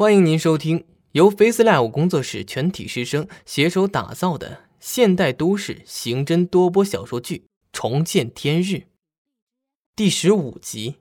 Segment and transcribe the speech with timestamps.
[0.00, 7.36] 欢迎您收听由 FaceLive 工作室全体师生携手打造的现代都市刑侦多播小说剧
[7.70, 8.76] 《重见天日》
[9.94, 10.96] 第十五集。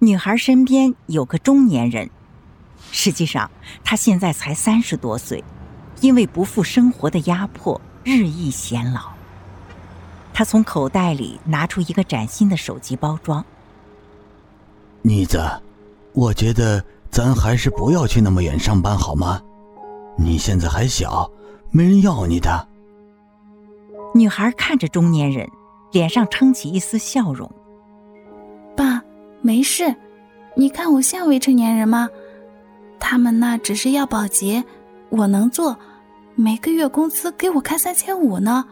[0.00, 2.10] 女孩身边有个中年人，
[2.92, 3.50] 实际上
[3.82, 5.42] 他现在才三十多岁，
[6.02, 9.14] 因为不负生活的压迫，日益显老。
[10.34, 13.42] 他从口袋里拿出一个崭新的手机包装。
[15.00, 15.40] 妮子，
[16.12, 19.40] 我觉得咱还是不要去那么远上班好吗？
[20.16, 21.30] 你现在还小，
[21.70, 22.68] 没人要你的。
[24.12, 25.48] 女孩看着中年人，
[25.92, 27.50] 脸上撑起一丝笑容。
[28.76, 29.02] 爸，
[29.40, 29.94] 没事，
[30.56, 32.08] 你看我像未成年人吗？
[32.98, 34.64] 他们那只是要保洁，
[35.10, 35.78] 我能做，
[36.34, 38.64] 每个月工资给我开三千五呢，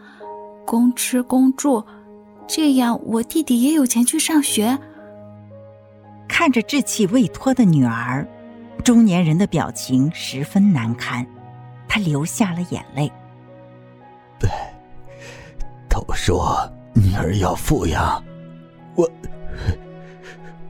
[0.65, 1.83] 公吃公住，
[2.45, 4.77] 这样我弟弟也有钱去上学。
[6.39, 8.25] 看着稚气未脱的女儿，
[8.81, 11.27] 中年人的表情十分难堪，
[11.85, 13.11] 他流下了眼泪。
[14.39, 14.49] 对，
[15.89, 16.57] 都说
[16.95, 18.23] 女儿要富养，
[18.95, 19.11] 我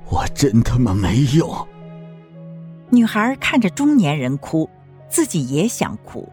[0.10, 1.48] 我真他妈没用。
[2.90, 4.68] 女孩看着中年人哭，
[5.08, 6.28] 自己也想哭，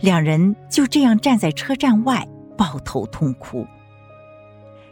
[0.00, 2.26] 两人就这样站在车站外
[2.58, 3.64] 抱头痛哭。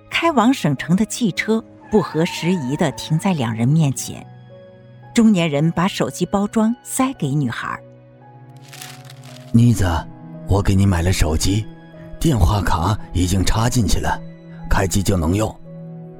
[0.08, 1.64] 开往省城的汽车。
[1.90, 4.24] 不合时宜的停在两人面前，
[5.12, 7.78] 中年人把手机包装塞给女孩。
[9.52, 9.84] 妮子，
[10.48, 11.66] 我给你买了手机，
[12.20, 14.20] 电话卡已经插进去了，
[14.68, 15.52] 开机就能用。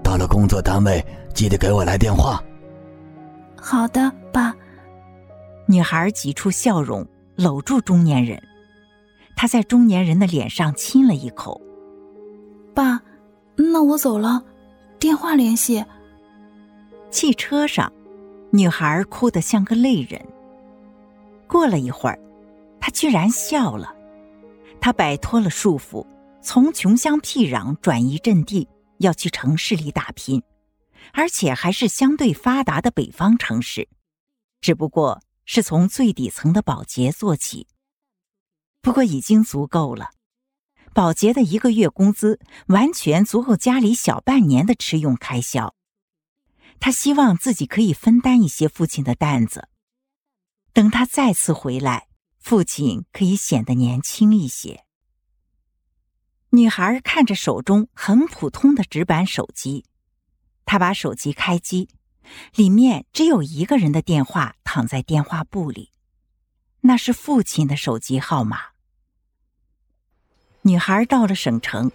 [0.02, 2.42] 到了工作单位，记得给我来电话。
[3.56, 4.52] 好的，爸。
[5.66, 8.42] 女孩挤出笑容，搂住中年人，
[9.36, 11.60] 她在中年人的脸上亲了一口。
[12.74, 13.00] 爸，
[13.54, 14.42] 那我走了。
[15.00, 15.82] 电话联系。
[17.10, 17.90] 汽车上，
[18.52, 20.22] 女孩哭得像个泪人。
[21.48, 22.20] 过了一会儿，
[22.78, 23.96] 她居然笑了。
[24.78, 26.06] 她摆脱了束缚，
[26.42, 28.68] 从穷乡僻壤转移阵地，
[28.98, 30.42] 要去城市里打拼，
[31.14, 33.88] 而且还是相对发达的北方城市，
[34.60, 37.66] 只不过是从最底层的保洁做起。
[38.82, 40.10] 不过已经足够了。
[40.92, 45.74] 保洁的一个月工资完全足够家里小半年的吃用开销，
[46.78, 49.68] 他希望自己可以分担一些父亲的担子。
[50.72, 52.08] 等他再次回来，
[52.38, 54.84] 父亲可以显得年轻一些。
[56.50, 59.84] 女孩看着手中很普通的直板手机，
[60.64, 61.88] 她把手机开机，
[62.54, 65.92] 里面只有一个人的电话躺在电话簿里，
[66.80, 68.58] 那是父亲的手机号码。
[70.62, 71.90] 女孩到了省城，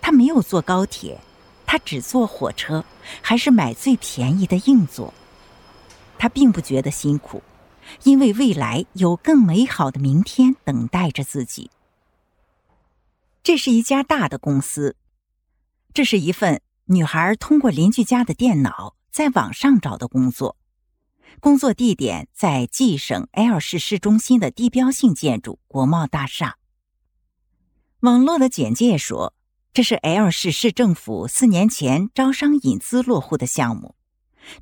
[0.00, 1.20] 她没有坐高铁，
[1.66, 2.84] 她只坐火车，
[3.20, 5.12] 还是买最便宜的硬座。
[6.16, 7.42] 她并不觉得辛苦，
[8.04, 11.70] 因为未来有更美好的明天等待着自己。
[13.42, 14.96] 这是一家大的公司，
[15.92, 20.56] 这是一份女孩通过邻居家的电脑在网上找的工作，
[21.40, 26.56] 工作地点在冀省 L 市市中心的地标性建筑国贸大厦。
[28.04, 29.32] 网络的简介说，
[29.72, 33.94] 这是 L 市市政府四年前招商引资落户的项目，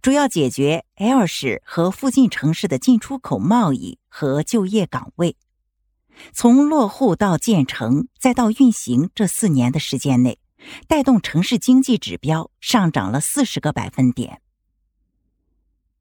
[0.01, 5.37] 主要解决 L 市和附近城市的进出口贸易和就业岗位。
[6.33, 10.39] 从落户到建成再到运行这四年的时间内，
[10.87, 14.41] 带动城市经济指标上涨了四十个百分点。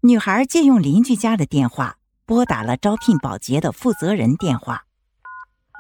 [0.02, 1.98] 女孩借用邻居家的电话
[2.28, 4.84] 拨打了招聘保洁的负责人电话，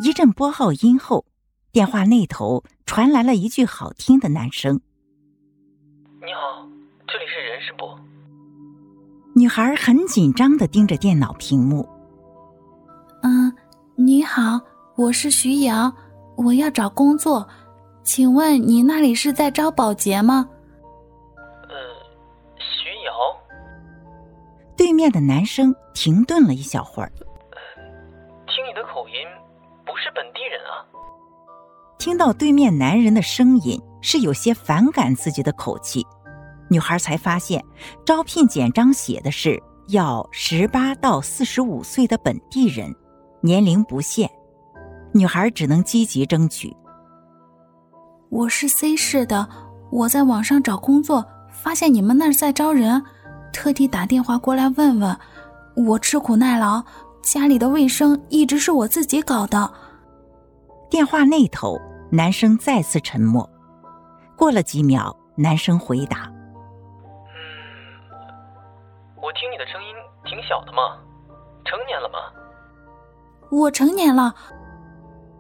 [0.04, 1.28] 一阵拨号音后。
[1.72, 4.82] 电话那头传来了一句好听的男声
[6.22, 6.68] ：“你好，
[7.08, 7.98] 这里是人事部。”
[9.34, 11.88] 女孩很紧张的盯着电脑屏幕。
[13.24, 13.54] “嗯，
[13.96, 14.59] 你好，
[14.98, 15.94] 我是徐瑶，
[16.36, 17.48] 我要找工作，
[18.03, 20.50] 请问你那里是在招保洁吗
[21.70, 21.76] ？”“呃，
[22.58, 23.14] 徐瑶。”
[24.76, 27.09] 对面的男生停顿了一小会儿
[28.47, 29.14] ，“听你的口音，
[29.85, 30.31] 不是本地人啊。”
[32.02, 36.03] 听到对面男人的声音是有些反感自己的口气，
[36.68, 37.64] 女孩才发现
[38.03, 42.92] 招聘简章写的是要十八到四十五岁的本地人，
[43.40, 44.28] 年龄不限。
[45.14, 46.76] 女孩只能积极争取。
[48.30, 49.47] 我是 C 市的，
[49.92, 53.00] 我在网上找工作，发现你们那儿在招人，
[53.54, 55.16] 特地打电话过来问问。
[55.76, 56.84] 我吃苦耐劳，
[57.22, 59.72] 家里的卫生一直是我自己搞的。
[60.90, 61.80] 电话那头。
[62.13, 63.49] 男生再次沉默，
[64.35, 66.29] 过了几秒，男生回答
[67.31, 67.40] ：“嗯，
[69.16, 70.97] 我听你的声音挺小的嘛，
[71.63, 72.19] 成年了吗？
[73.49, 74.35] 我成年了。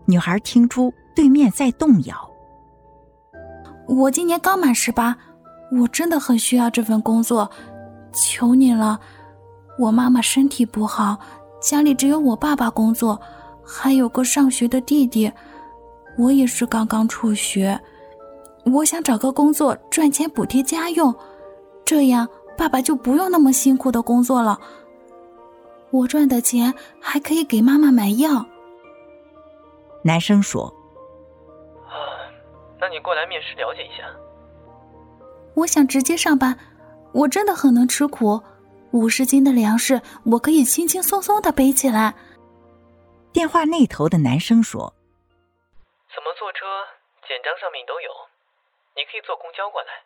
[0.05, 2.31] 女孩听出对面在动摇。
[3.89, 5.17] 我今年刚满十八，
[5.77, 7.51] 我真的很需要这份工作，
[8.13, 8.97] 求你了。
[9.77, 11.19] 我妈妈身体不好，
[11.61, 13.19] 家里只有我爸爸工作，
[13.61, 15.29] 还有个上学的弟弟。
[16.17, 17.79] 我也是刚刚辍学，
[18.65, 21.13] 我想找个工作赚钱补贴家用，
[21.85, 22.27] 这样
[22.57, 24.59] 爸爸就不用那么辛苦的工作了。
[25.89, 28.45] 我赚的钱还可以给妈妈买药。
[30.03, 30.65] 男生说
[31.87, 31.95] ：“啊，
[32.79, 34.03] 那你过来面试了解一下。”
[35.55, 36.57] 我想直接上班，
[37.13, 38.41] 我真的很能吃苦，
[38.91, 42.13] 五十斤的粮食我可以轻轻松松的背起来。
[43.33, 44.93] 电话那头的男生说。
[47.31, 48.11] 简章上面都有，
[48.93, 50.03] 你可以坐公交过来。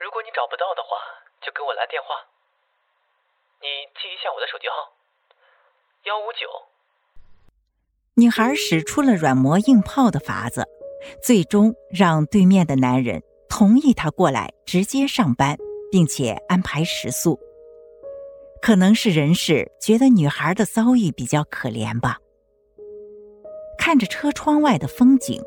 [0.00, 0.98] 如果你找不到的话，
[1.40, 2.18] 就给我来电话。
[3.62, 4.90] 你记一下我的手机号：
[6.02, 6.50] 幺五九。
[8.14, 10.66] 女孩使出了软磨硬泡的法子，
[11.22, 15.56] 最终让对面的男人同意她过来直接上班，
[15.92, 17.38] 并且安排食宿。
[18.60, 22.18] 可能是人事觉得女孩的遭遇比较可怜吧。
[23.78, 25.40] 看着车窗外的风景，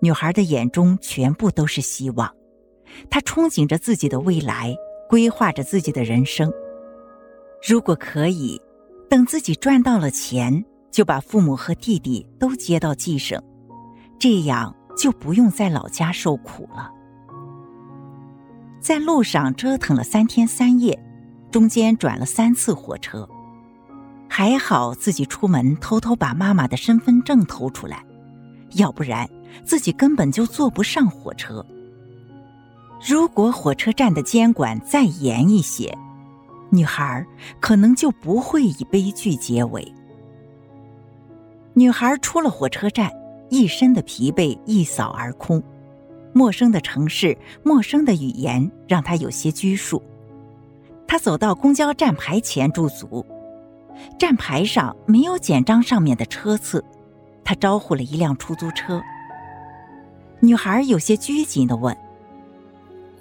[0.00, 2.32] 女孩的眼中全部都是希望。
[3.10, 4.74] 她憧憬着自己的未来，
[5.08, 6.52] 规划着自己的人生。
[7.68, 8.60] 如果可以，
[9.10, 13.42] 等自己赚到了钱，就把父母和弟弟都接到冀省，
[14.18, 16.90] 这样就不用在老家受苦了。
[18.80, 20.98] 在路上折腾了三天三夜，
[21.50, 23.28] 中间转了三次火车。
[24.30, 28.04] 还好自己出门偷偷把妈妈的身份证偷出来，
[28.74, 29.28] 要不然
[29.64, 31.64] 自己根本就坐不上火车。
[33.06, 35.96] 如果火车站的监管再严一些，
[36.70, 37.24] 女孩
[37.60, 39.86] 可能就不会以悲剧结尾。
[41.74, 43.10] 女孩出了火车站，
[43.50, 45.62] 一身的疲惫一扫而空。
[46.32, 50.02] 陌生的城市，陌生的语言，让她有些拘束。
[51.06, 53.24] 她走到公交站牌前驻足。
[54.18, 56.84] 站牌上没有简章上面的车次，
[57.44, 59.00] 她招呼了一辆出租车。
[60.40, 61.96] 女孩有些拘谨的问：“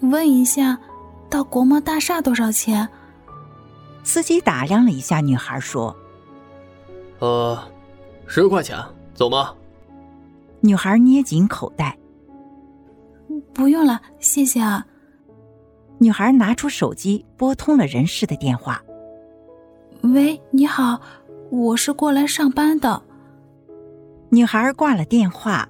[0.01, 0.77] 问一下，
[1.29, 2.87] 到国贸大厦多少钱？”
[4.03, 5.95] 司机打量了一下女孩，说
[7.19, 7.57] ：“呃，
[8.25, 8.77] 十块钱，
[9.13, 9.53] 走吗？”
[10.61, 11.97] 女孩捏紧口袋
[13.53, 14.85] ：“不用了，谢谢啊。”
[15.99, 18.81] 女孩拿出手机拨通了人事的电话。
[20.01, 21.01] 喂，你好，
[21.49, 23.01] 我是过来上班的。
[24.29, 25.67] 女孩挂了电话，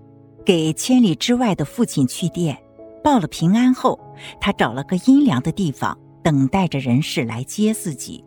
[0.48, 2.58] 给千里之外的父亲去电，
[3.04, 4.00] 报了平安后，
[4.40, 8.24] 他找了个阴凉的地方，等待着人事来接自己。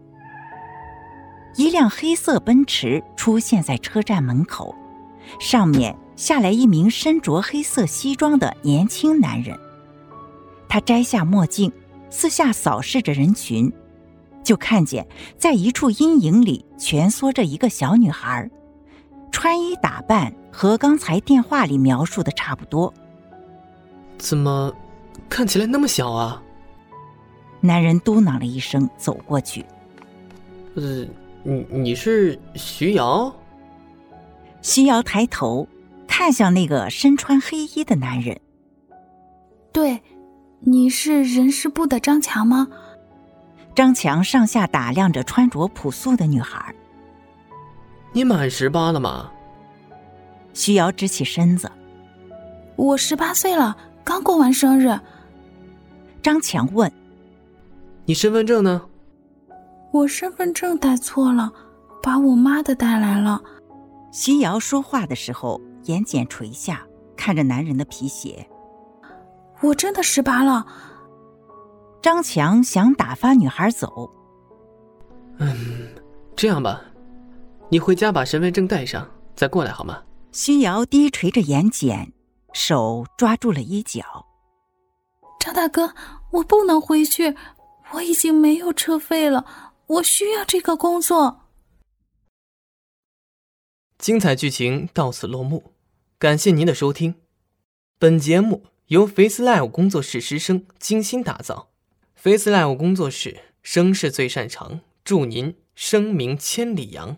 [1.56, 4.74] 一辆黑色奔驰出现在车站门口，
[5.38, 9.58] 上面下来一名身着黑色西装的年轻男人。
[10.68, 11.72] 他摘下墨镜，
[12.10, 13.72] 四下扫视着人群。
[14.44, 15.06] 就看见
[15.38, 18.50] 在一处阴影里蜷缩着一个小女孩，
[19.40, 22.92] 穿衣打扮和刚才电话里描述的差不多。
[24.18, 24.70] 怎么
[25.30, 26.42] 看起来那么小啊？
[27.58, 29.64] 男人嘟囔了一声，走过去。
[30.74, 31.06] 呃，
[31.42, 33.34] 你你是徐瑶？
[34.60, 35.66] 徐瑶抬头
[36.06, 38.38] 看向那个身穿黑衣的男人。
[39.72, 40.02] 对，
[40.58, 42.68] 你是人事部的张强吗？
[43.74, 46.74] 张强上下打量着穿着朴素的女孩。
[48.12, 49.32] 你满十八了吗？
[50.52, 51.70] 徐瑶直起身子。
[52.76, 54.98] 我十八岁了，刚过完生日。
[56.22, 56.90] 张强问
[58.04, 58.82] ：“你身份证呢？”
[59.92, 61.52] 我身份证带错了，
[62.02, 63.42] 把我妈的带来了。
[64.12, 68.46] 徐瑶说话的时候，眼睑垂下，看着男人的皮鞋。
[69.60, 70.66] 我真的十八了。
[72.00, 74.10] 张强想打发女孩走。
[75.38, 75.88] 嗯，
[76.34, 76.80] 这样吧，
[77.68, 79.98] 你回家把身份证带上，再过来好吗？
[80.32, 82.12] 徐瑶低垂着眼睑，
[82.52, 84.26] 手抓住了衣角。
[85.40, 85.92] 张大哥，
[86.30, 87.34] 我不能回去，
[87.92, 91.40] 我已经没有车费了，我需要这个工作。
[93.98, 95.72] 精彩剧情到此落幕，
[96.18, 97.16] 感谢您的收听。
[97.98, 101.70] 本节目由 Face Live 工作室师生精心打造。
[102.14, 107.16] Face Live 工作室，声势最擅长，祝您声名千里扬。